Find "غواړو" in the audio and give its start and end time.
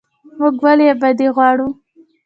1.35-1.67